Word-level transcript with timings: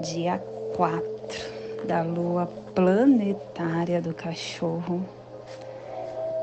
dia 0.00 0.42
4 0.76 1.06
da 1.86 2.02
lua 2.02 2.46
planetária 2.74 4.00
do 4.00 4.14
cachorro, 4.14 5.04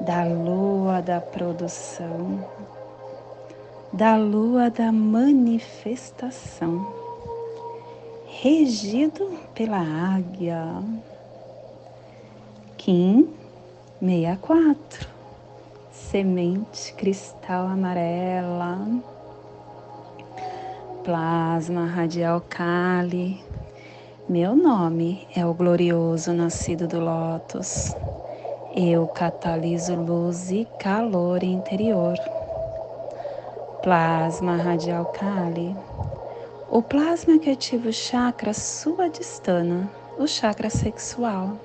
da 0.01 0.23
lua 0.23 1.01
da 1.01 1.19
produção, 1.19 2.47
da 3.91 4.15
lua 4.15 4.69
da 4.69 4.91
manifestação, 4.91 6.85
regido 8.27 9.39
pela 9.55 9.79
águia. 9.79 10.83
Kim 12.77 13.33
64, 13.99 15.09
semente 15.91 16.93
cristal 16.93 17.65
amarela 17.67 18.77
plasma 21.07 21.85
radial 21.85 22.41
Kali. 22.49 23.46
Meu 24.29 24.57
nome 24.57 25.25
é 25.33 25.45
o 25.45 25.53
glorioso 25.53 26.33
nascido 26.33 26.85
do 26.85 26.99
Lótus. 26.99 27.95
Eu 28.75 29.07
cataliso 29.07 29.95
luz 29.95 30.51
e 30.51 30.67
calor 30.81 31.41
interior. 31.43 32.17
Plasma 33.81 34.57
radial 34.57 35.05
Kali. 35.05 35.73
O 36.69 36.81
plasma 36.81 37.39
que 37.39 37.49
ativa 37.49 37.87
o 37.87 37.93
chakra 37.93 38.53
suadistana, 38.53 39.89
o 40.19 40.27
chakra 40.27 40.69
sexual. 40.69 41.57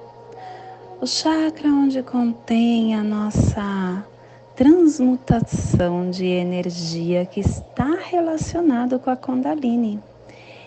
O 1.01 1.07
chakra 1.07 1.69
onde 1.69 2.01
contém 2.05 2.95
a 2.95 3.03
nossa 3.03 4.07
transmutação 4.55 6.09
de 6.11 6.27
energia 6.27 7.27
que 7.27 7.41
está 7.41 7.97
relacionado 8.09 9.01
com 9.01 9.11
a 9.11 9.17
Kundalini. 9.17 10.01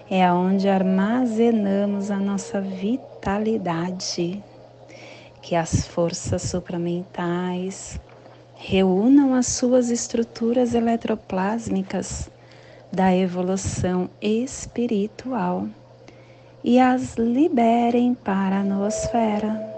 É 0.09 0.23
aonde 0.23 0.69
armazenamos 0.69 2.11
a 2.11 2.17
nossa 2.17 2.61
vitalidade, 2.61 4.43
que 5.41 5.55
as 5.55 5.87
forças 5.87 6.43
supramentais 6.43 7.99
reúnam 8.55 9.33
as 9.33 9.47
suas 9.47 9.89
estruturas 9.89 10.75
eletroplásmicas 10.75 12.29
da 12.91 13.15
evolução 13.15 14.09
espiritual 14.21 15.67
e 16.63 16.79
as 16.79 17.15
liberem 17.15 18.13
para 18.13 18.59
a 18.59 18.63
noosfera 18.63 19.73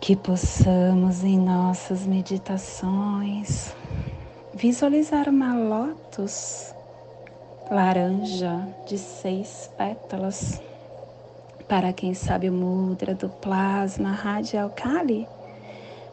que 0.00 0.16
possamos 0.16 1.22
em 1.22 1.38
nossas 1.38 2.04
meditações 2.06 3.72
visualizar 4.54 5.28
uma 5.28 5.54
lótus 5.56 6.74
laranja 7.72 8.68
de 8.86 8.98
seis 8.98 9.70
pétalas. 9.78 10.60
Para 11.66 11.90
quem 11.92 12.12
sabe 12.12 12.50
o 12.50 12.52
mudra 12.52 13.14
do 13.14 13.30
plasma 13.30 14.12
radial 14.12 14.68
Kali, 14.70 15.26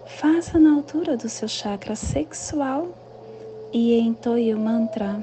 faça 0.05 0.57
na 0.57 0.73
altura 0.73 1.17
do 1.17 1.27
seu 1.27 1.49
chakra 1.49 1.97
sexual 1.97 2.87
e 3.73 3.99
entoie 3.99 4.53
o 4.53 4.59
mantra 4.59 5.21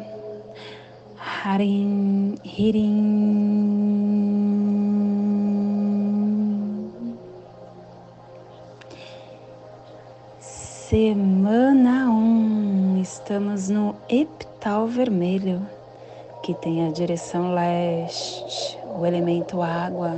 Harim 1.16 2.34
Hirim 2.44 3.56
Semana 10.38 12.10
1, 12.10 12.12
um, 12.12 13.00
estamos 13.00 13.68
no 13.68 13.96
epital 14.08 14.86
vermelho, 14.86 15.66
que 16.46 16.54
tem 16.54 16.86
a 16.86 16.92
direção 16.92 17.52
leste, 17.52 18.78
o 18.96 19.04
elemento 19.04 19.60
água, 19.60 20.16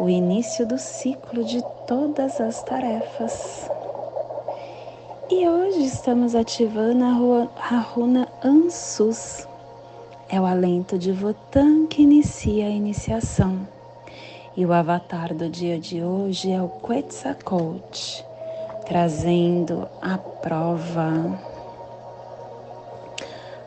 o 0.00 0.08
início 0.08 0.66
do 0.66 0.78
ciclo 0.78 1.44
de 1.44 1.62
todas 1.86 2.40
as 2.40 2.62
tarefas. 2.62 3.70
E 5.30 5.46
hoje 5.46 5.84
estamos 5.84 6.34
ativando 6.34 7.04
a, 7.04 7.12
rua, 7.12 7.50
a 7.58 7.76
runa 7.76 8.26
Ansus. 8.42 9.46
É 10.30 10.40
o 10.40 10.46
alento 10.46 10.98
de 10.98 11.12
Votan 11.12 11.88
que 11.88 12.00
inicia 12.00 12.64
a 12.64 12.70
iniciação. 12.70 13.68
E 14.56 14.64
o 14.64 14.72
avatar 14.72 15.34
do 15.34 15.50
dia 15.50 15.78
de 15.78 16.02
hoje 16.02 16.52
é 16.52 16.62
o 16.62 16.70
Quetzalcoatl 16.70 18.22
trazendo 18.86 19.86
a 20.00 20.16
prova 20.16 21.53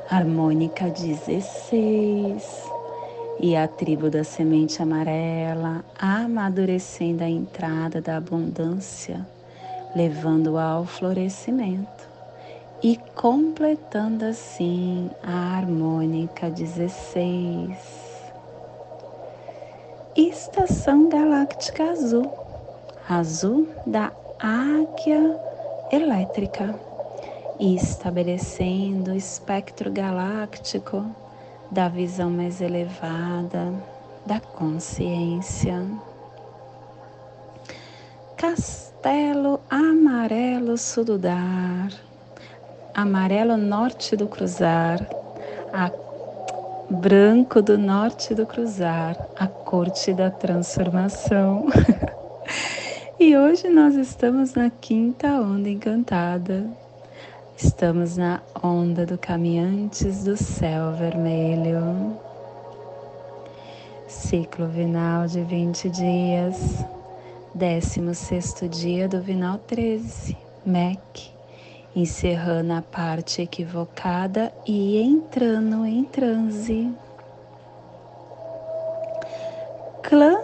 harmônica 0.10 0.90
16 0.90 2.72
e 3.42 3.58
a 3.58 3.68
tribo 3.68 4.10
da 4.10 4.24
semente 4.24 4.82
amarela 4.82 5.84
amadurecendo 6.00 7.24
a 7.26 7.30
entrada 7.30 8.00
da 8.00 8.16
abundância, 8.16 9.28
levando 9.94 10.58
ao 10.58 10.86
florescimento 10.86 12.08
e 12.82 12.98
completando 13.16 14.24
assim 14.24 15.10
a 15.22 15.58
harmônica 15.58 16.50
16. 16.50 17.78
Estação 20.16 21.10
galáctica 21.10 21.92
azul, 21.92 22.32
azul 23.10 23.68
da 23.86 24.14
águia 24.40 25.38
elétrica 25.92 26.87
e 27.60 27.76
estabelecendo 27.76 29.12
o 29.12 29.16
espectro 29.16 29.92
galáctico 29.92 31.06
da 31.72 31.88
visão 31.88 32.30
mais 32.30 32.62
elevada 32.62 33.74
da 34.26 34.40
consciência. 34.40 35.86
Castelo 38.36 39.60
amarelo 39.70 40.78
sududar, 40.78 41.90
amarelo 42.94 43.58
norte 43.58 44.16
do 44.16 44.28
cruzar, 44.28 45.00
a 45.74 45.92
branco 46.90 47.62
do 47.62 47.78
norte 47.78 48.34
do 48.34 48.46
cruzar, 48.46 49.18
a 49.36 49.48
corte 49.48 50.14
da 50.14 50.30
transformação. 50.30 51.68
E 53.20 53.36
hoje 53.36 53.68
nós 53.68 53.96
estamos 53.96 54.54
na 54.54 54.70
quinta 54.70 55.28
onda 55.42 55.68
encantada. 55.68 56.70
Estamos 57.58 58.18
na 58.18 58.40
onda 58.62 59.04
do 59.04 59.18
Caminhantes 59.18 60.24
do 60.24 60.38
Céu 60.38 60.92
Vermelho. 60.92 62.16
Ciclo 64.08 64.68
vinal 64.68 65.26
de 65.26 65.42
20 65.42 65.90
dias. 65.90 66.86
16 67.56 68.70
dia 68.70 69.08
do 69.08 69.20
vinal 69.20 69.58
13, 69.58 70.38
MEC. 70.68 71.32
Encerrando 71.96 72.74
a 72.74 72.84
parte 72.84 73.42
equivocada 73.42 74.54
e 74.64 75.02
entrando 75.02 75.84
em 75.84 76.04
transe. 76.04 76.94
Clã 80.04 80.42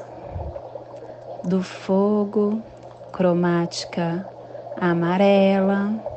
do 1.44 1.62
fogo, 1.62 2.60
cromática 3.12 4.28
amarela, 4.82 6.13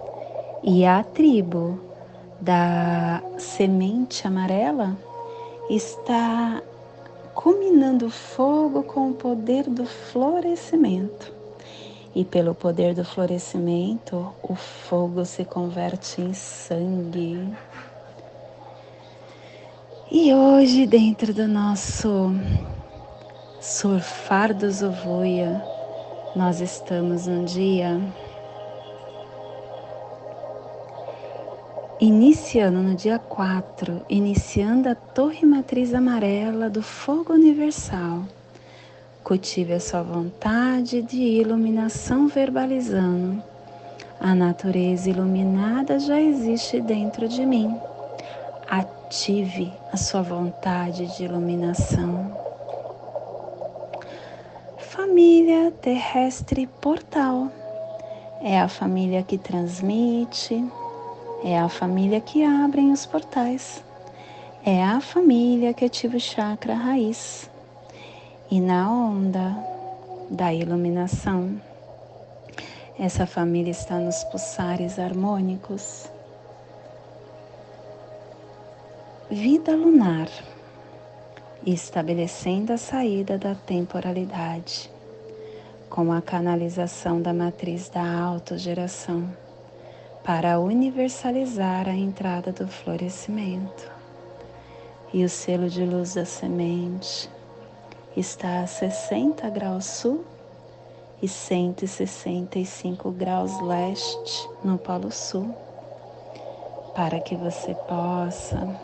e 0.66 0.84
a 0.84 1.04
tribo 1.04 1.80
da 2.40 3.22
semente 3.38 4.26
amarela 4.26 4.98
está 5.70 6.60
combinando 7.32 8.10
fogo 8.10 8.82
com 8.82 9.10
o 9.10 9.14
poder 9.14 9.70
do 9.70 9.86
florescimento. 9.86 11.32
E 12.12 12.24
pelo 12.24 12.52
poder 12.52 12.94
do 12.94 13.04
florescimento, 13.04 14.32
o 14.42 14.56
fogo 14.56 15.24
se 15.24 15.44
converte 15.44 16.20
em 16.20 16.34
sangue. 16.34 17.48
E 20.10 20.34
hoje, 20.34 20.84
dentro 20.86 21.32
do 21.32 21.46
nosso 21.46 22.34
surfar 23.60 24.52
do 24.52 24.68
Zovuia, 24.68 25.62
nós 26.34 26.60
estamos 26.60 27.26
num 27.26 27.44
dia 27.44 28.00
iniciando 31.98 32.82
no 32.82 32.94
dia 32.94 33.18
4, 33.18 34.04
iniciando 34.08 34.88
a 34.88 34.94
torre 34.94 35.46
matriz 35.46 35.94
amarela 35.94 36.68
do 36.68 36.82
fogo 36.82 37.32
universal. 37.32 38.22
Cultive 39.24 39.72
a 39.72 39.80
sua 39.80 40.02
vontade 40.02 41.00
de 41.00 41.16
iluminação 41.16 42.28
verbalizando. 42.28 43.42
A 44.20 44.34
natureza 44.34 45.08
iluminada 45.08 45.98
já 45.98 46.20
existe 46.20 46.80
dentro 46.80 47.28
de 47.28 47.44
mim. 47.46 47.74
Ative 48.68 49.72
a 49.90 49.96
sua 49.96 50.20
vontade 50.20 51.06
de 51.16 51.24
iluminação. 51.24 52.36
Família 54.78 55.72
terrestre 55.80 56.66
portal 56.66 57.50
é 58.42 58.60
a 58.60 58.68
família 58.68 59.22
que 59.22 59.38
transmite, 59.38 60.62
é 61.48 61.56
a 61.56 61.68
família 61.68 62.20
que 62.20 62.42
abre 62.42 62.80
os 62.90 63.06
portais. 63.06 63.80
É 64.64 64.82
a 64.82 65.00
família 65.00 65.72
que 65.72 65.84
ativa 65.84 66.16
o 66.16 66.20
chakra 66.20 66.74
raiz. 66.74 67.48
E 68.50 68.60
na 68.60 68.90
onda 68.90 69.56
da 70.28 70.52
iluminação, 70.52 71.62
essa 72.98 73.28
família 73.28 73.70
está 73.70 73.96
nos 74.00 74.24
pulsares 74.24 74.98
harmônicos. 74.98 76.10
Vida 79.30 79.70
lunar, 79.76 80.28
estabelecendo 81.64 82.72
a 82.72 82.76
saída 82.76 83.38
da 83.38 83.54
temporalidade, 83.54 84.90
com 85.88 86.12
a 86.12 86.20
canalização 86.20 87.22
da 87.22 87.32
matriz 87.32 87.88
da 87.88 88.02
autogeração 88.02 89.45
para 90.26 90.58
universalizar 90.58 91.88
a 91.88 91.94
entrada 91.94 92.50
do 92.50 92.66
florescimento. 92.66 93.88
E 95.14 95.24
o 95.24 95.28
selo 95.28 95.70
de 95.70 95.84
luz 95.84 96.14
da 96.14 96.24
semente 96.24 97.30
está 98.16 98.62
a 98.62 98.66
60 98.66 99.48
graus 99.50 99.84
sul 99.84 100.24
e 101.22 101.28
165 101.28 103.08
graus 103.12 103.60
leste 103.60 104.50
no 104.64 104.76
Polo 104.76 105.12
Sul, 105.12 105.54
para 106.96 107.20
que 107.20 107.36
você 107.36 107.72
possa 107.86 108.80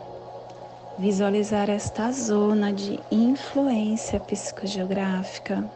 visualizar 0.97 1.69
esta 1.69 2.09
zona 2.13 2.71
de 2.71 2.97
influência 3.11 4.17
psicogeográfica. 4.17 5.69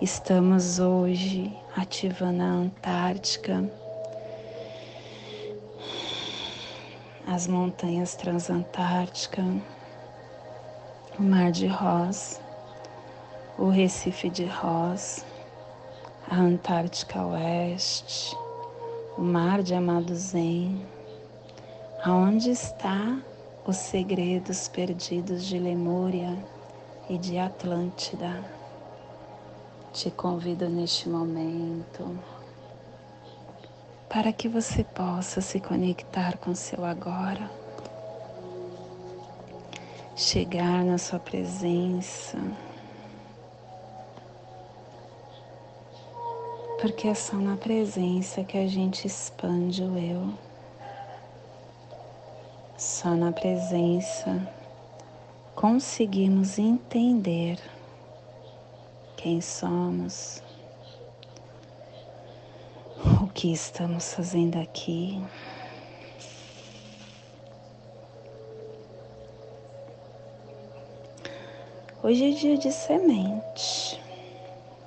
Estamos 0.00 0.80
hoje 0.80 1.56
ativando 1.76 2.42
a 2.42 2.46
Antártica 2.46 3.81
as 7.26 7.46
montanhas 7.46 8.14
transantárticas, 8.14 9.44
o 11.18 11.22
Mar 11.22 11.52
de 11.52 11.66
Ross, 11.66 12.40
o 13.58 13.68
Recife 13.68 14.28
de 14.28 14.44
Ross, 14.44 15.24
a 16.28 16.36
Antártica 16.36 17.24
Oeste, 17.24 18.36
o 19.16 19.22
Mar 19.22 19.62
de 19.62 19.74
Amaduzen, 19.74 20.84
aonde 22.04 22.50
está 22.50 23.20
os 23.66 23.76
segredos 23.76 24.68
perdidos 24.68 25.44
de 25.44 25.58
Lemúria 25.58 26.36
e 27.08 27.18
de 27.18 27.38
Atlântida. 27.38 28.42
Te 29.92 30.10
convido 30.10 30.68
neste 30.68 31.08
momento 31.08 32.18
para 34.12 34.30
que 34.30 34.46
você 34.46 34.84
possa 34.84 35.40
se 35.40 35.58
conectar 35.58 36.36
com 36.36 36.54
seu 36.54 36.84
agora, 36.84 37.50
chegar 40.14 40.84
na 40.84 40.98
sua 40.98 41.18
presença, 41.18 42.36
porque 46.78 47.08
é 47.08 47.14
só 47.14 47.36
na 47.36 47.56
presença 47.56 48.44
que 48.44 48.58
a 48.58 48.68
gente 48.68 49.06
expande 49.06 49.82
o 49.82 49.96
eu, 49.96 50.34
só 52.76 53.14
na 53.14 53.32
presença 53.32 54.46
conseguimos 55.54 56.58
entender 56.58 57.58
quem 59.16 59.40
somos 59.40 60.42
que 63.34 63.52
estamos 63.52 64.14
fazendo 64.14 64.58
aqui. 64.58 65.20
Hoje 72.02 72.30
é 72.30 72.34
dia 72.34 72.58
de 72.58 72.70
semente, 72.72 74.00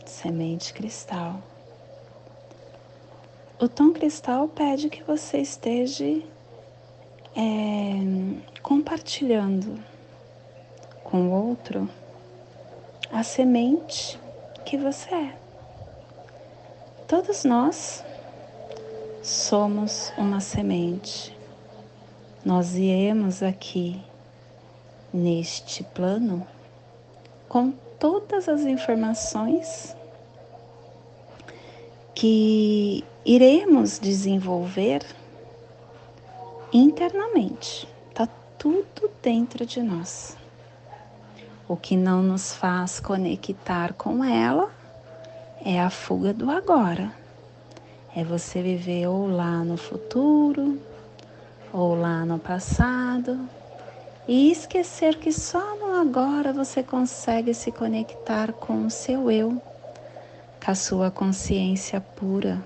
semente 0.06 0.74
cristal. 0.74 1.42
O 3.60 3.68
tom 3.70 3.94
cristal 3.94 4.48
pede 4.50 4.90
que 4.90 5.02
você 5.04 5.38
esteja 5.38 6.06
é, 7.36 7.96
compartilhando 8.62 9.82
com 11.04 11.30
o 11.30 11.32
outro 11.32 11.90
a 13.12 13.24
semente 13.24 14.20
que 14.66 14.78
você 14.78 15.16
é. 15.16 15.38
Todos 17.08 17.46
nós 17.46 18.04
somos 19.26 20.14
uma 20.20 20.40
semente. 20.40 21.36
Nós 22.46 22.74
viemos 22.74 23.42
aqui 23.42 24.00
neste 25.12 25.84
plano 25.84 26.46
com 27.50 27.72
todas 28.00 28.48
as 28.48 28.62
informações 28.62 29.98
que 32.14 33.04
iremos 33.26 33.98
desenvolver 33.98 35.04
internamente. 36.72 37.88
Está 38.10 38.28
tudo 38.60 39.10
dentro 39.24 39.66
de 39.66 39.82
nós. 39.82 40.38
O 41.68 41.76
que 41.76 41.98
não 41.98 42.22
nos 42.22 42.54
faz 42.54 43.00
conectar 43.00 43.94
com 43.94 44.24
ela 44.24 44.72
é 45.66 45.82
a 45.82 45.90
fuga 45.90 46.32
do 46.32 46.52
agora. 46.52 47.25
É 48.16 48.24
você 48.24 48.62
viver 48.62 49.08
ou 49.08 49.28
lá 49.28 49.64
no 49.64 49.76
futuro, 49.76 50.80
ou 51.74 51.96
lá 51.96 52.26
no 52.26 52.40
passado, 52.40 53.50
e 54.26 54.50
esquecer 54.50 55.18
que 55.18 55.34
só 55.34 55.76
no 55.76 56.00
agora 56.00 56.54
você 56.54 56.82
consegue 56.82 57.54
se 57.54 57.74
conectar 57.74 58.54
com 58.54 58.86
o 58.86 58.90
seu 58.90 59.30
eu, 59.30 59.62
com 60.64 60.72
a 60.72 60.76
sua 60.76 61.12
consciência 61.12 62.00
pura. 62.00 62.64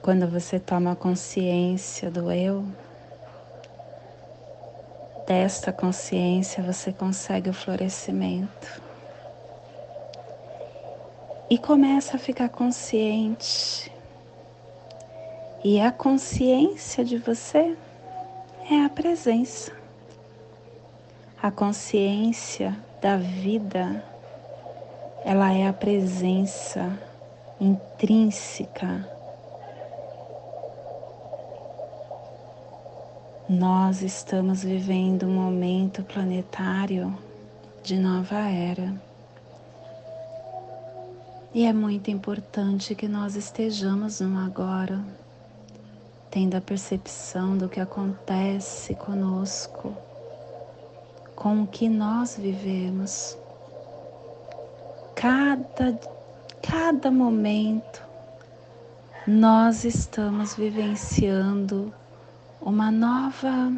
Quando 0.00 0.28
você 0.28 0.60
toma 0.60 0.94
consciência 0.94 2.08
do 2.08 2.30
eu, 2.30 2.64
desta 5.26 5.72
consciência 5.72 6.62
você 6.62 6.92
consegue 6.92 7.50
o 7.50 7.54
florescimento. 7.54 8.80
E 11.50 11.58
começa 11.58 12.16
a 12.16 12.18
ficar 12.18 12.48
consciente. 12.48 13.92
E 15.64 15.80
a 15.80 15.90
consciência 15.90 17.04
de 17.04 17.18
você 17.18 17.76
é 18.70 18.84
a 18.84 18.88
presença. 18.88 19.72
A 21.42 21.50
consciência 21.50 22.76
da 23.00 23.16
vida, 23.16 24.02
ela 25.24 25.52
é 25.52 25.68
a 25.68 25.72
presença 25.72 26.98
intrínseca 27.60 29.15
Nós 33.48 34.02
estamos 34.02 34.64
vivendo 34.64 35.24
um 35.24 35.30
momento 35.30 36.02
planetário 36.02 37.16
de 37.80 37.96
nova 37.96 38.40
era. 38.40 38.92
E 41.54 41.64
é 41.64 41.72
muito 41.72 42.10
importante 42.10 42.92
que 42.96 43.06
nós 43.06 43.36
estejamos 43.36 44.18
no 44.18 44.36
agora, 44.40 45.00
tendo 46.28 46.56
a 46.56 46.60
percepção 46.60 47.56
do 47.56 47.68
que 47.68 47.78
acontece 47.78 48.96
conosco, 48.96 49.96
com 51.36 51.62
o 51.62 51.66
que 51.68 51.88
nós 51.88 52.36
vivemos. 52.36 53.38
Cada, 55.14 55.96
cada 56.60 57.12
momento 57.12 58.02
nós 59.24 59.84
estamos 59.84 60.56
vivenciando 60.56 61.94
uma 62.66 62.90
nova 62.90 63.72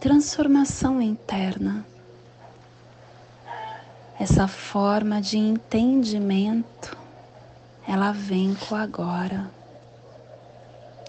transformação 0.00 1.02
interna. 1.02 1.84
essa 4.18 4.48
forma 4.48 5.20
de 5.20 5.36
entendimento, 5.36 6.96
ela 7.86 8.12
vem 8.12 8.54
com 8.54 8.74
agora. 8.74 9.50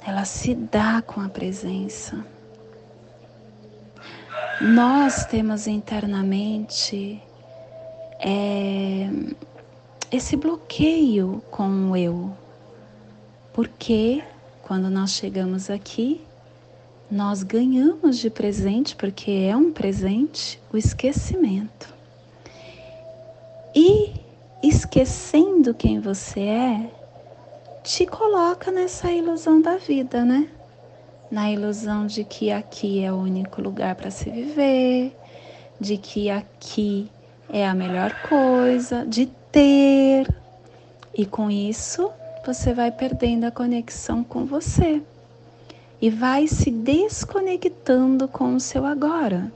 Ela 0.06 0.26
se 0.26 0.54
dá 0.54 1.02
com 1.02 1.22
a 1.22 1.30
presença. 1.30 2.26
Nós 4.60 5.26
temos 5.26 5.66
internamente 5.66 7.24
é, 8.20 9.10
esse 10.12 10.36
bloqueio 10.36 11.42
com 11.52 11.92
o 11.92 11.96
eu, 11.96 12.36
porque 13.54 14.22
quando 14.72 14.90
nós 14.90 15.12
chegamos 15.12 15.70
aqui, 15.70 16.22
nós 17.12 17.44
ganhamos 17.44 18.18
de 18.18 18.30
presente, 18.30 18.96
porque 18.96 19.30
é 19.30 19.54
um 19.54 19.70
presente, 19.70 20.62
o 20.72 20.78
esquecimento. 20.78 21.94
E 23.76 24.14
esquecendo 24.64 25.74
quem 25.74 26.00
você 26.00 26.40
é, 26.40 26.90
te 27.84 28.06
coloca 28.06 28.72
nessa 28.72 29.12
ilusão 29.12 29.62
da 29.62 29.76
vida, 29.76 30.24
né? 30.24 30.48
Na 31.30 31.52
ilusão 31.52 32.08
de 32.08 32.24
que 32.24 32.50
aqui 32.50 33.04
é 33.04 33.12
o 33.12 33.18
único 33.18 33.62
lugar 33.62 33.96
para 33.96 34.10
se 34.10 34.30
viver, 34.30 35.14
de 35.82 35.98
que 35.98 36.30
aqui 36.30 37.12
é 37.50 37.68
a 37.68 37.74
melhor 37.74 38.16
coisa, 38.30 39.06
de 39.06 39.26
ter. 39.52 40.34
E 41.14 41.26
com 41.26 41.52
isso, 41.52 42.10
você 42.46 42.74
vai 42.74 42.92
perdendo 42.92 43.46
a 43.46 43.52
conexão 43.52 44.24
com 44.24 44.46
você 44.46 45.02
e 46.02 46.10
vai 46.10 46.48
se 46.48 46.72
desconectando 46.72 48.28
com 48.28 48.56
o 48.56 48.60
seu 48.60 48.86
agora. 48.86 49.52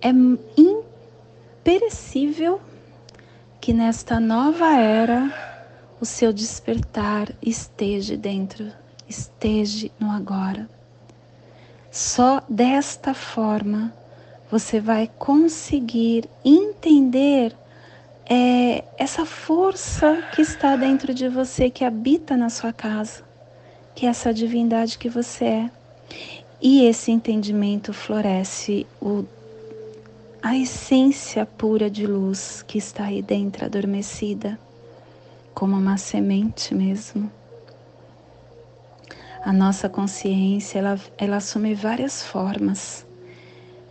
É 0.00 0.10
imperecível 0.56 2.60
que 3.60 3.72
nesta 3.72 4.20
nova 4.20 4.76
era 4.76 5.32
o 6.00 6.04
seu 6.04 6.32
despertar 6.32 7.32
esteja 7.40 8.16
dentro, 8.16 8.72
esteja 9.08 9.90
no 9.98 10.10
agora. 10.10 10.68
Só 11.90 12.42
desta 12.48 13.14
forma 13.14 13.92
você 14.50 14.80
vai 14.80 15.10
conseguir 15.18 16.28
entender 16.44 17.56
é, 18.26 18.84
essa 18.96 19.26
força 19.26 20.22
que 20.34 20.42
está 20.42 20.76
dentro 20.76 21.12
de 21.12 21.28
você, 21.28 21.70
que 21.70 21.84
habita 21.84 22.36
na 22.36 22.48
sua 22.48 22.72
casa 22.72 23.32
que 23.94 24.06
é 24.06 24.08
essa 24.08 24.32
divindade 24.32 24.98
que 24.98 25.08
você 25.08 25.44
é. 25.44 25.70
E 26.60 26.84
esse 26.84 27.10
entendimento 27.10 27.92
floresce 27.92 28.86
o, 29.00 29.24
a 30.42 30.56
essência 30.56 31.44
pura 31.44 31.90
de 31.90 32.06
luz 32.06 32.62
que 32.66 32.78
está 32.78 33.04
aí 33.04 33.20
dentro, 33.20 33.64
adormecida, 33.64 34.58
como 35.54 35.76
uma 35.76 35.96
semente 35.96 36.74
mesmo. 36.74 37.30
A 39.44 39.52
nossa 39.52 39.88
consciência, 39.88 40.78
ela, 40.78 41.00
ela 41.18 41.36
assume 41.36 41.74
várias 41.74 42.22
formas. 42.22 43.04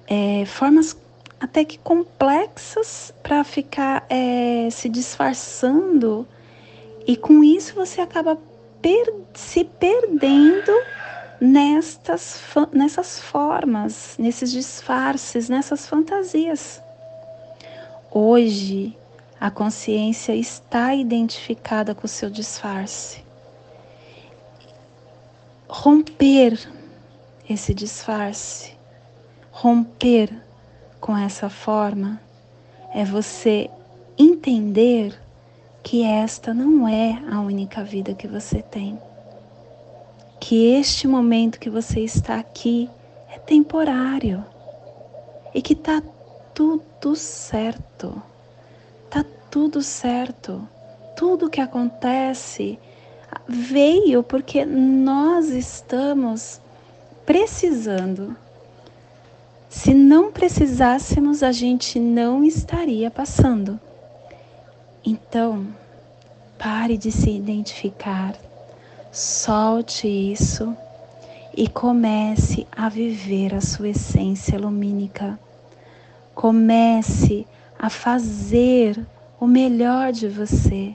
É, 0.07 0.45
formas 0.45 0.95
até 1.41 1.65
que 1.65 1.79
complexas 1.79 3.11
para 3.23 3.43
ficar 3.43 4.05
é, 4.07 4.69
se 4.69 4.87
disfarçando 4.87 6.27
e 7.07 7.17
com 7.17 7.43
isso 7.43 7.73
você 7.73 7.99
acaba 7.99 8.37
per 8.79 9.11
se 9.33 9.63
perdendo 9.63 10.71
nestas, 11.39 12.39
nessas 12.71 13.19
formas, 13.19 14.15
nesses 14.19 14.51
disfarces, 14.51 15.49
nessas 15.49 15.87
fantasias. 15.87 16.79
Hoje, 18.11 18.95
a 19.39 19.49
consciência 19.49 20.35
está 20.35 20.93
identificada 20.93 21.95
com 21.95 22.05
o 22.05 22.09
seu 22.09 22.29
disfarce. 22.29 23.23
Romper 25.67 26.59
esse 27.49 27.73
disfarce, 27.73 28.73
romper 29.51 30.31
com 31.01 31.17
essa 31.17 31.49
forma, 31.49 32.21
é 32.93 33.03
você 33.03 33.69
entender 34.17 35.19
que 35.83 36.03
esta 36.03 36.53
não 36.53 36.87
é 36.87 37.19
a 37.29 37.41
única 37.41 37.83
vida 37.83 38.13
que 38.13 38.27
você 38.27 38.61
tem. 38.61 38.97
Que 40.39 40.75
este 40.75 41.07
momento 41.07 41.59
que 41.59 41.69
você 41.69 42.01
está 42.01 42.35
aqui 42.35 42.87
é 43.33 43.39
temporário 43.39 44.45
e 45.53 45.61
que 45.61 45.73
tá 45.75 46.01
tudo 46.53 47.15
certo. 47.15 48.21
Tá 49.09 49.25
tudo 49.49 49.81
certo. 49.81 50.67
Tudo 51.15 51.49
que 51.49 51.61
acontece 51.61 52.77
veio 53.47 54.21
porque 54.21 54.65
nós 54.65 55.49
estamos 55.49 56.61
precisando. 57.25 58.35
Se 59.73 59.93
não 59.93 60.33
precisássemos, 60.33 61.41
a 61.41 61.53
gente 61.53 61.97
não 61.97 62.43
estaria 62.43 63.09
passando. 63.09 63.79
Então, 65.03 65.65
pare 66.59 66.97
de 66.97 67.09
se 67.09 67.29
identificar, 67.29 68.35
solte 69.13 70.09
isso 70.09 70.75
e 71.55 71.69
comece 71.69 72.67
a 72.69 72.89
viver 72.89 73.55
a 73.55 73.61
sua 73.61 73.87
essência 73.87 74.59
lumínica. 74.59 75.39
Comece 76.35 77.47
a 77.79 77.89
fazer 77.89 78.99
o 79.39 79.47
melhor 79.47 80.11
de 80.11 80.27
você, 80.27 80.93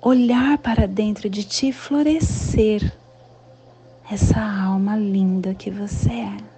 olhar 0.00 0.56
para 0.56 0.88
dentro 0.88 1.28
de 1.28 1.44
ti 1.44 1.70
florescer 1.70 2.96
essa 4.10 4.40
alma 4.40 4.96
linda 4.96 5.54
que 5.54 5.70
você 5.70 6.10
é. 6.10 6.57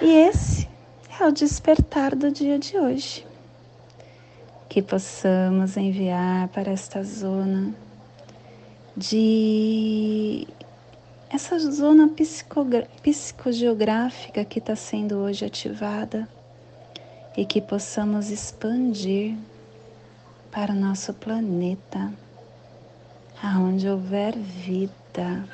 E 0.00 0.12
esse 0.12 0.68
é 1.18 1.26
o 1.26 1.32
despertar 1.32 2.14
do 2.14 2.30
dia 2.30 2.56
de 2.56 2.78
hoje 2.78 3.26
que 4.68 4.80
possamos 4.80 5.76
enviar 5.76 6.46
para 6.48 6.70
esta 6.70 7.02
zona 7.02 7.74
de 8.96 10.46
essa 11.28 11.58
zona 11.58 12.10
psicogeográfica 13.02 14.44
que 14.44 14.60
está 14.60 14.76
sendo 14.76 15.16
hoje 15.16 15.44
ativada 15.44 16.28
e 17.36 17.44
que 17.44 17.60
possamos 17.60 18.30
expandir 18.30 19.36
para 20.52 20.72
o 20.72 20.76
nosso 20.76 21.12
planeta, 21.12 22.12
aonde 23.42 23.88
houver 23.88 24.36
vida, 24.36 25.44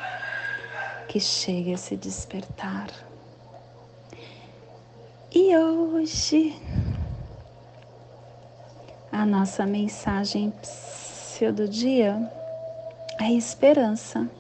que 1.09 1.19
chegue 1.19 1.73
a 1.73 1.79
se 1.79 1.97
despertar. 1.97 2.89
E 5.37 5.57
hoje 5.57 6.55
a 9.11 9.27
nossa 9.27 9.67
mensagem 9.67 10.53
do 11.53 11.69
dia 11.69 12.31
é 13.21 13.33
esperança. 13.33 14.31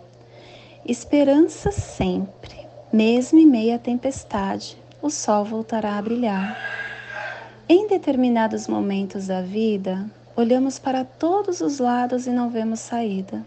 Esperança 0.86 1.72
sempre, 1.72 2.64
mesmo 2.92 3.40
em 3.40 3.46
meio 3.46 3.74
à 3.74 3.78
tempestade, 3.78 4.80
o 5.02 5.10
sol 5.10 5.44
voltará 5.44 5.98
a 5.98 6.02
brilhar. 6.02 6.56
Em 7.68 7.88
determinados 7.88 8.68
momentos 8.68 9.26
da 9.26 9.42
vida, 9.42 10.08
olhamos 10.36 10.78
para 10.78 11.04
todos 11.04 11.60
os 11.60 11.80
lados 11.80 12.28
e 12.28 12.30
não 12.30 12.50
vemos 12.50 12.78
saída. 12.78 13.44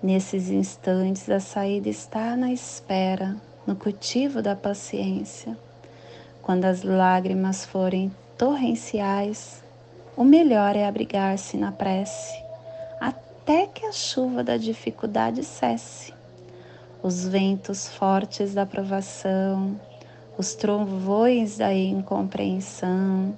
Nesses 0.00 0.48
instantes, 0.48 1.28
a 1.28 1.40
saída 1.40 1.88
está 1.88 2.36
na 2.36 2.52
espera, 2.52 3.34
no 3.66 3.74
cultivo 3.74 4.40
da 4.40 4.54
paciência. 4.54 5.58
Quando 6.50 6.64
as 6.64 6.82
lágrimas 6.82 7.64
forem 7.64 8.10
torrenciais, 8.36 9.62
o 10.16 10.24
melhor 10.24 10.74
é 10.74 10.84
abrigar-se 10.84 11.56
na 11.56 11.70
prece, 11.70 12.42
até 13.00 13.68
que 13.68 13.86
a 13.86 13.92
chuva 13.92 14.42
da 14.42 14.56
dificuldade 14.56 15.44
cesse. 15.44 16.12
Os 17.04 17.24
ventos 17.28 17.86
fortes 17.90 18.52
da 18.52 18.66
provação, 18.66 19.80
os 20.36 20.56
trovões 20.56 21.58
da 21.58 21.72
incompreensão, 21.72 23.32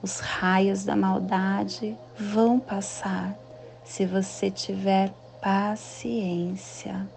os 0.00 0.20
raios 0.20 0.84
da 0.84 0.94
maldade 0.94 1.96
vão 2.16 2.60
passar 2.60 3.36
se 3.82 4.06
você 4.06 4.52
tiver 4.52 5.12
paciência. 5.40 7.08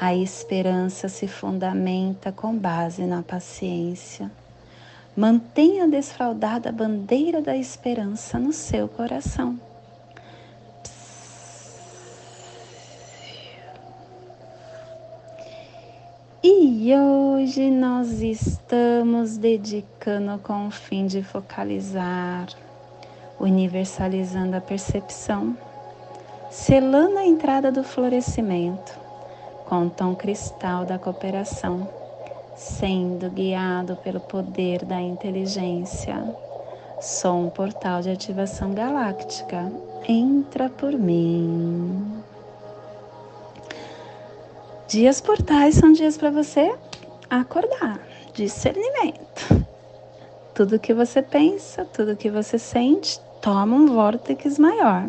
A 0.00 0.14
esperança 0.14 1.10
se 1.10 1.28
fundamenta 1.28 2.32
com 2.32 2.56
base 2.56 3.02
na 3.02 3.22
paciência. 3.22 4.30
Mantenha 5.16 5.88
desfraldada 5.88 6.68
a 6.68 6.72
bandeira 6.72 7.40
da 7.40 7.56
esperança 7.56 8.38
no 8.38 8.52
seu 8.52 8.86
coração. 8.86 9.58
E 16.42 16.94
hoje 16.94 17.70
nós 17.70 18.20
estamos 18.20 19.38
dedicando 19.38 20.38
com 20.40 20.66
o 20.66 20.70
fim 20.70 21.06
de 21.06 21.22
focalizar, 21.22 22.48
universalizando 23.40 24.54
a 24.54 24.60
percepção, 24.60 25.56
selando 26.50 27.16
a 27.16 27.24
entrada 27.24 27.72
do 27.72 27.82
florescimento 27.82 28.96
com 29.64 29.86
o 29.86 29.90
tom 29.90 30.14
cristal 30.14 30.84
da 30.84 30.98
cooperação, 30.98 31.88
sendo 32.56 33.30
guiado 33.30 33.96
pelo 33.96 34.18
poder 34.18 34.84
da 34.84 35.00
inteligência. 35.00 36.24
Sou 37.00 37.38
um 37.42 37.50
portal 37.50 38.00
de 38.00 38.10
ativação 38.10 38.72
galáctica. 38.72 39.70
Entra 40.08 40.70
por 40.70 40.92
mim. 40.92 42.22
Dias 44.88 45.20
portais 45.20 45.74
são 45.74 45.92
dias 45.92 46.16
para 46.16 46.30
você 46.30 46.74
acordar, 47.28 48.00
discernimento. 48.32 49.66
Tudo 50.54 50.78
que 50.78 50.94
você 50.94 51.20
pensa, 51.20 51.84
tudo 51.84 52.16
que 52.16 52.30
você 52.30 52.58
sente, 52.58 53.20
toma 53.42 53.76
um 53.76 53.86
vórtice 53.86 54.58
maior. 54.60 55.06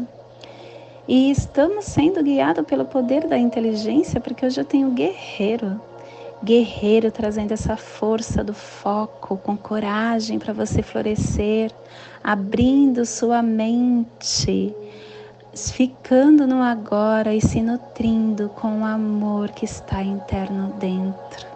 E 1.07 1.31
estamos 1.31 1.85
sendo 1.85 2.21
guiados 2.21 2.65
pelo 2.65 2.83
poder 2.83 3.27
da 3.27 3.37
inteligência, 3.37 4.19
porque 4.19 4.45
hoje 4.45 4.59
eu 4.59 4.65
tenho 4.65 4.91
guerreiro. 4.91 5.79
Guerreiro 6.43 7.11
trazendo 7.11 7.51
essa 7.51 7.75
força 7.75 8.43
do 8.43 8.53
foco, 8.53 9.37
com 9.37 9.57
coragem 9.57 10.37
para 10.37 10.53
você 10.53 10.81
florescer, 10.81 11.71
abrindo 12.23 13.05
sua 13.05 13.41
mente 13.41 14.75
ficando 15.65 16.45
no 16.45 16.61
agora 16.61 17.33
e 17.33 17.41
se 17.41 17.61
nutrindo 17.61 18.49
com 18.49 18.81
o 18.81 18.85
amor 18.85 19.49
que 19.49 19.65
está 19.65 20.03
interno 20.03 20.73
dentro. 20.73 21.47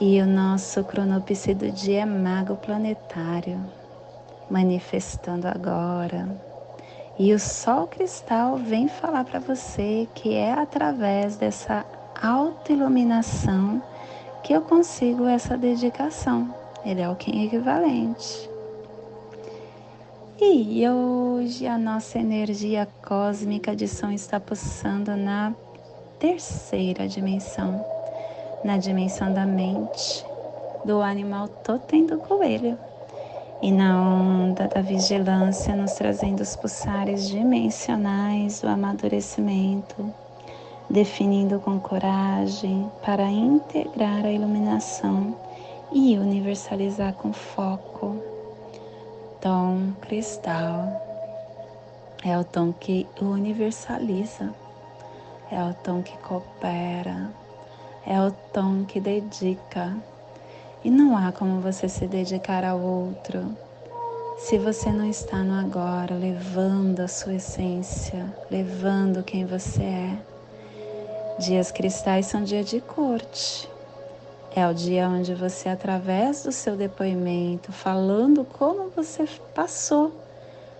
E 0.00 0.20
o 0.20 0.26
nosso 0.26 0.84
cronopse 0.84 1.52
do 1.54 1.72
dia 1.72 2.02
é 2.02 2.06
mago 2.06 2.54
planetário, 2.56 3.60
manifestando 4.48 5.48
agora. 5.48 6.28
E 7.18 7.34
o 7.34 7.38
sol 7.40 7.88
cristal 7.88 8.56
vem 8.56 8.86
falar 8.86 9.24
para 9.24 9.40
você 9.40 10.06
que 10.14 10.34
é 10.34 10.52
através 10.52 11.36
dessa 11.36 11.84
autoiluminação 12.20 13.82
que 14.42 14.52
eu 14.52 14.62
consigo 14.62 15.26
essa 15.26 15.56
dedicação. 15.56 16.54
Ele 16.84 17.00
é 17.00 17.08
o 17.08 17.16
Kim 17.16 17.44
equivalente. 17.44 18.48
E 20.40 20.88
hoje 20.88 21.66
a 21.66 21.76
nossa 21.76 22.18
energia 22.18 22.86
cósmica 23.02 23.74
de 23.74 23.88
som 23.88 24.10
está 24.10 24.38
pulsando 24.38 25.16
na 25.16 25.52
terceira 26.18 27.08
dimensão, 27.08 27.84
na 28.64 28.76
dimensão 28.76 29.32
da 29.32 29.44
mente, 29.44 30.24
do 30.84 31.00
animal 31.00 31.48
totem 31.48 32.06
do 32.06 32.18
coelho, 32.18 32.78
e 33.60 33.72
na 33.72 34.00
onda 34.00 34.68
da 34.68 34.80
vigilância, 34.80 35.74
nos 35.74 35.92
trazendo 35.94 36.40
os 36.40 36.54
pulsares 36.54 37.28
dimensionais 37.28 38.60
do 38.60 38.68
amadurecimento, 38.68 40.14
definindo 40.90 41.60
com 41.60 41.78
coragem 41.78 42.90
para 43.04 43.24
integrar 43.24 44.24
a 44.24 44.32
iluminação 44.32 45.36
e 45.92 46.18
universalizar 46.18 47.14
com 47.14 47.32
foco 47.32 48.16
tom 49.40 49.92
cristal 50.00 51.08
é 52.24 52.36
o 52.36 52.42
tom 52.42 52.72
que 52.72 53.06
universaliza, 53.20 54.52
é 55.50 55.62
o 55.62 55.72
tom 55.72 56.02
que 56.02 56.16
coopera, 56.18 57.30
é 58.04 58.20
o 58.20 58.32
tom 58.52 58.84
que 58.84 59.00
dedica. 59.00 59.96
E 60.84 60.90
não 60.90 61.16
há 61.16 61.30
como 61.30 61.60
você 61.60 61.88
se 61.88 62.06
dedicar 62.06 62.64
ao 62.64 62.80
outro 62.80 63.56
se 64.38 64.58
você 64.58 64.90
não 64.90 65.08
está 65.08 65.38
no 65.38 65.54
agora, 65.54 66.14
levando 66.14 67.00
a 67.00 67.08
sua 67.08 67.34
essência, 67.34 68.32
levando 68.50 69.22
quem 69.22 69.44
você 69.44 69.82
é. 69.82 70.18
Dias 71.38 71.70
cristais 71.70 72.26
são 72.26 72.42
dia 72.42 72.64
de 72.64 72.80
corte, 72.80 73.70
é 74.56 74.66
o 74.66 74.74
dia 74.74 75.08
onde 75.08 75.36
você, 75.36 75.68
através 75.68 76.42
do 76.42 76.50
seu 76.50 76.74
depoimento, 76.74 77.70
falando 77.70 78.44
como 78.44 78.90
você 78.90 79.24
passou 79.54 80.12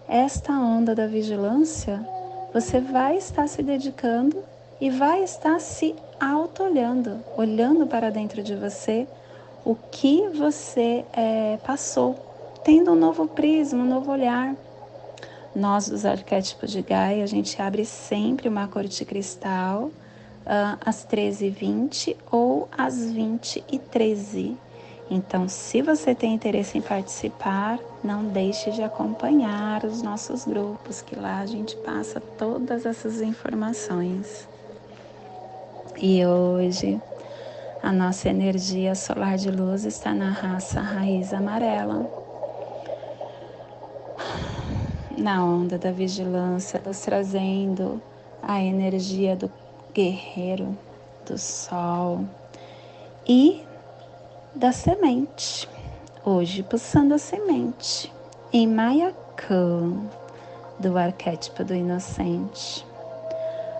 esta 0.08 0.52
onda 0.54 0.96
da 0.96 1.06
vigilância, 1.06 2.04
você 2.52 2.80
vai 2.80 3.16
estar 3.16 3.46
se 3.46 3.62
dedicando 3.62 4.42
e 4.80 4.90
vai 4.90 5.22
estar 5.22 5.60
se 5.60 5.94
auto-olhando, 6.18 7.22
olhando 7.36 7.86
para 7.86 8.10
dentro 8.10 8.42
de 8.42 8.56
você 8.56 9.06
o 9.64 9.76
que 9.76 10.26
você 10.30 11.04
é, 11.12 11.56
passou, 11.58 12.16
tendo 12.64 12.90
um 12.90 12.96
novo 12.96 13.28
prisma, 13.28 13.84
um 13.84 13.88
novo 13.88 14.10
olhar. 14.10 14.56
Nós, 15.54 15.88
dos 15.88 16.04
arquétipos 16.04 16.72
de 16.72 16.82
Gaia, 16.82 17.22
a 17.22 17.28
gente 17.28 17.62
abre 17.62 17.84
sempre 17.84 18.48
uma 18.48 18.66
corte 18.66 19.04
cristal 19.04 19.92
uh, 20.46 20.78
às 20.84 21.06
13h20 21.06 22.16
ou 22.30 22.68
às 22.76 22.94
20h13. 22.96 24.56
Então, 25.10 25.48
se 25.48 25.80
você 25.80 26.14
tem 26.14 26.34
interesse 26.34 26.76
em 26.76 26.82
participar, 26.82 27.78
não 28.04 28.24
deixe 28.24 28.70
de 28.70 28.82
acompanhar 28.82 29.84
os 29.84 30.02
nossos 30.02 30.44
grupos, 30.44 31.00
que 31.00 31.16
lá 31.16 31.40
a 31.40 31.46
gente 31.46 31.74
passa 31.76 32.20
todas 32.20 32.84
essas 32.84 33.22
informações. 33.22 34.46
E 35.96 36.24
hoje, 36.24 37.00
a 37.82 37.90
nossa 37.90 38.28
energia 38.28 38.94
solar 38.94 39.36
de 39.36 39.50
luz 39.50 39.84
está 39.84 40.12
na 40.12 40.30
raça 40.30 40.80
raiz 40.80 41.32
amarela. 41.32 42.06
Na 45.16 45.42
onda 45.42 45.78
da 45.78 45.90
vigilância, 45.90 46.80
nos 46.84 47.00
trazendo 47.00 48.00
a 48.42 48.62
energia 48.62 49.34
do 49.34 49.50
guerreiro 49.98 50.78
do 51.26 51.36
sol 51.36 52.24
e 53.26 53.64
da 54.54 54.70
semente. 54.70 55.68
Hoje, 56.24 56.62
pulsando 56.62 57.14
a 57.14 57.18
semente 57.18 58.12
em 58.52 58.68
Mayakan, 58.68 60.08
do 60.78 60.96
arquétipo 60.96 61.64
do 61.64 61.74
inocente. 61.74 62.86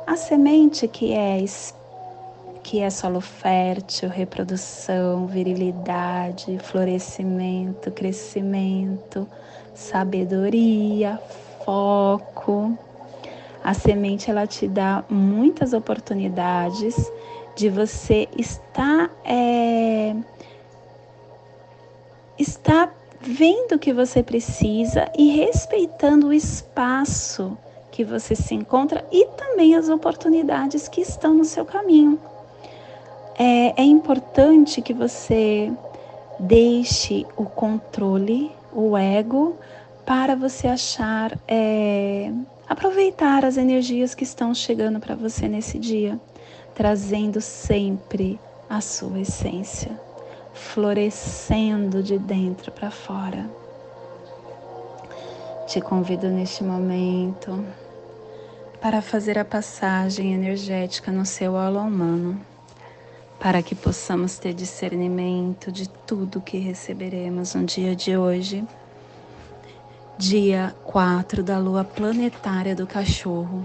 A 0.09 0.17
semente 0.17 0.89
que 0.89 1.13
é 1.13 1.45
que 2.65 2.81
é 2.81 2.91
solo 2.91 3.21
fértil, 3.21 4.09
reprodução, 4.09 5.29
virilidade, 5.29 6.59
florescimento, 6.59 7.93
crescimento, 7.93 9.25
sabedoria, 9.73 11.21
foco 11.65 12.77
a 13.63 13.75
semente 13.75 14.31
ela 14.31 14.47
te 14.47 14.67
dá 14.67 15.05
muitas 15.09 15.73
oportunidades 15.73 16.95
de 17.57 17.69
você 17.69 18.29
estar 18.37 19.11
é, 19.25 20.15
vendo 23.21 23.75
o 23.75 23.79
que 23.79 23.93
você 23.93 24.23
precisa 24.23 25.11
e 25.17 25.37
respeitando 25.37 26.29
o 26.29 26.33
espaço 26.33 27.57
que 27.91 28.05
você 28.05 28.35
se 28.35 28.55
encontra 28.55 29.05
e 29.13 29.27
também 29.37 29.75
as 29.75 29.89
oportunidades 29.89 30.89
que 30.89 31.01
estão 31.01 31.35
no 31.35 31.45
seu 31.45 31.65
caminho. 31.65 32.19
É, 33.39 33.83
é 33.83 33.85
importante 33.85 34.81
que 34.81 34.95
você 34.95 35.71
deixe 36.39 37.27
o 37.37 37.45
controle, 37.45 38.51
o 38.73 38.97
ego, 38.97 39.57
para 40.07 40.35
você 40.35 40.69
achar 40.69 41.39
é, 41.47 42.33
aproveitar 42.69 43.45
as 43.45 43.57
energias 43.57 44.15
que 44.15 44.25
estão 44.25 44.55
chegando 44.55 45.01
para 45.01 45.15
você 45.15 45.49
nesse 45.49 45.79
dia, 45.79 46.21
trazendo 46.75 47.41
sempre 47.41 48.39
a 48.69 48.81
sua 48.81 49.21
essência, 49.21 49.99
florescendo 50.53 52.03
de 52.03 52.19
dentro 52.19 52.71
para 52.71 52.91
fora. 52.91 53.49
Te 55.67 55.81
convido 55.81 56.29
neste 56.29 56.63
momento 56.63 57.65
para 58.81 59.03
fazer 59.03 59.39
a 59.39 59.45
passagem 59.45 60.35
energética 60.35 61.11
no 61.11 61.25
seu 61.25 61.57
aula 61.57 61.83
humano, 61.83 62.41
para 63.41 63.63
que 63.63 63.75
possamos 63.75 64.39
ter 64.39 64.53
discernimento 64.53 65.73
de 65.73 65.89
tudo 65.89 66.41
que 66.41 66.59
receberemos 66.59 67.55
no 67.55 67.65
dia 67.65 67.95
de 67.95 68.17
hoje 68.17 68.67
dia 70.19 70.75
4 70.85 71.45
da 71.45 71.61
lua 71.61 71.85
planetária 71.85 72.75
do 72.75 72.89
cachorro. 72.89 73.65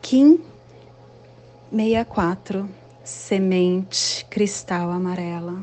Kim 0.00 0.40
64, 1.70 2.66
semente 3.04 4.24
cristal 4.30 4.90
amarela. 4.90 5.60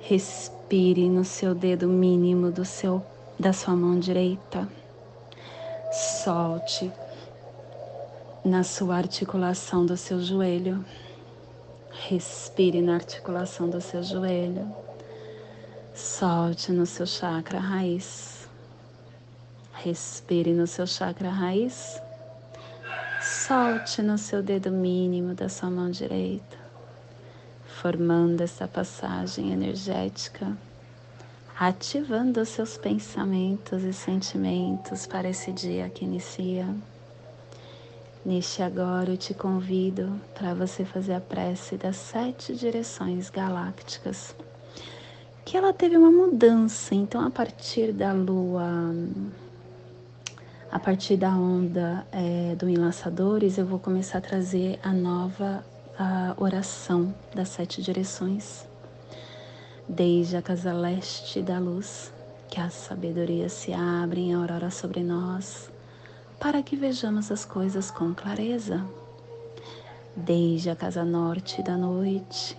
Respire 0.00 1.08
no 1.08 1.24
seu 1.24 1.54
dedo 1.54 1.86
mínimo 1.86 2.50
do 2.50 2.64
seu 2.64 3.00
da 3.38 3.52
sua 3.52 3.76
mão 3.76 3.96
direita. 3.96 4.68
Solte 6.24 6.90
na 8.44 8.64
sua 8.64 8.96
articulação 8.96 9.86
do 9.86 9.96
seu 9.96 10.20
joelho. 10.20 10.84
Respire 12.08 12.82
na 12.82 12.94
articulação 12.94 13.70
do 13.70 13.80
seu 13.80 14.02
joelho. 14.02 14.66
Solte 15.96 16.72
no 16.72 16.84
seu 16.84 17.06
chakra 17.06 17.58
raiz. 17.58 18.46
Respire 19.72 20.52
no 20.52 20.66
seu 20.66 20.86
chakra 20.86 21.30
raiz. 21.30 21.98
Solte 23.22 24.02
no 24.02 24.18
seu 24.18 24.42
dedo 24.42 24.70
mínimo 24.70 25.32
da 25.32 25.48
sua 25.48 25.70
mão 25.70 25.90
direita, 25.90 26.58
formando 27.80 28.42
essa 28.42 28.68
passagem 28.68 29.52
energética, 29.52 30.54
ativando 31.58 32.42
os 32.42 32.50
seus 32.50 32.76
pensamentos 32.76 33.82
e 33.82 33.94
sentimentos 33.94 35.06
para 35.06 35.30
esse 35.30 35.50
dia 35.50 35.88
que 35.88 36.04
inicia. 36.04 36.66
Neste 38.22 38.62
agora 38.62 39.12
eu 39.12 39.16
te 39.16 39.32
convido 39.32 40.20
para 40.34 40.52
você 40.52 40.84
fazer 40.84 41.14
a 41.14 41.20
prece 41.22 41.78
das 41.78 41.96
sete 41.96 42.54
direções 42.54 43.30
galácticas. 43.30 44.36
Que 45.46 45.56
ela 45.56 45.72
teve 45.72 45.96
uma 45.96 46.10
mudança, 46.10 46.92
então 46.92 47.24
a 47.24 47.30
partir 47.30 47.92
da 47.92 48.12
lua, 48.12 48.92
a 50.72 50.78
partir 50.80 51.16
da 51.16 51.30
onda 51.30 52.04
é, 52.10 52.56
do 52.56 52.68
Enlaçadores, 52.68 53.56
eu 53.56 53.64
vou 53.64 53.78
começar 53.78 54.18
a 54.18 54.20
trazer 54.20 54.80
a 54.82 54.92
nova 54.92 55.64
a 55.96 56.34
oração 56.36 57.14
das 57.32 57.48
sete 57.50 57.80
direções. 57.80 58.66
Desde 59.88 60.36
a 60.36 60.42
casa 60.42 60.72
leste 60.72 61.40
da 61.40 61.60
luz, 61.60 62.12
que 62.48 62.60
a 62.60 62.68
sabedoria 62.68 63.48
se 63.48 63.72
abre 63.72 64.22
em 64.22 64.34
aurora 64.34 64.68
sobre 64.68 65.04
nós 65.04 65.70
para 66.40 66.60
que 66.60 66.74
vejamos 66.74 67.30
as 67.30 67.44
coisas 67.44 67.88
com 67.88 68.12
clareza. 68.12 68.84
Desde 70.16 70.70
a 70.70 70.74
casa 70.74 71.04
norte 71.04 71.62
da 71.62 71.76
noite, 71.76 72.58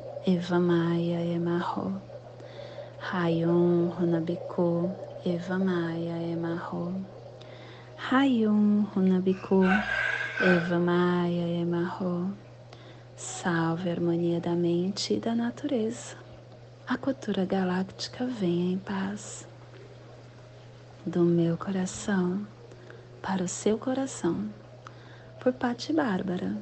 Eva 0.27 0.59
Maia 0.59 1.19
Emarro, 1.19 1.99
Rayon 2.99 3.89
Runabiku, 3.89 4.95
Eva 5.25 5.57
Maia 5.57 6.21
Emarro, 6.31 6.93
Rayon 7.97 8.85
Runabiku, 8.93 9.63
Eva 10.39 10.77
Maia 10.77 11.61
Emarro. 11.61 12.37
Salve 13.15 13.89
a 13.89 13.93
harmonia 13.93 14.39
da 14.39 14.51
mente 14.51 15.15
e 15.15 15.19
da 15.19 15.33
natureza. 15.33 16.15
A 16.87 16.99
cultura 16.99 17.43
galáctica 17.43 18.23
venha 18.23 18.73
em 18.73 18.77
paz. 18.77 19.47
Do 21.03 21.23
meu 21.23 21.57
coração 21.57 22.45
para 23.23 23.43
o 23.43 23.47
seu 23.47 23.75
coração. 23.75 24.53
Por 25.39 25.51
Pati 25.51 25.91
Bárbara, 25.91 26.55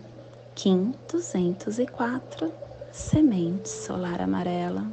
Kim 0.56 0.96
204 1.12 2.69
semente 2.92 3.70
solar 3.70 4.22
amarela. 4.22 4.86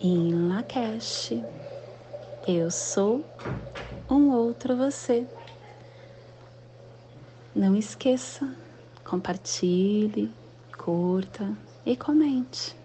Em 0.00 0.48
Lakesh, 0.48 1.32
eu 2.46 2.70
sou 2.70 3.24
um 4.08 4.30
outro 4.30 4.76
você. 4.76 5.26
Não 7.54 7.76
esqueça, 7.76 8.54
compartilhe, 9.04 10.32
curta 10.76 11.52
e 11.84 11.96
comente. 11.96 12.76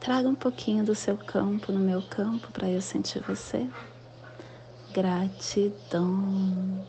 Traga 0.00 0.28
um 0.28 0.34
pouquinho 0.34 0.84
do 0.84 0.94
seu 0.94 1.16
campo 1.16 1.72
no 1.72 1.80
meu 1.80 2.02
campo 2.02 2.52
para 2.52 2.68
eu 2.68 2.80
sentir 2.80 3.22
você. 3.22 3.68
Gratidão. 4.92 6.84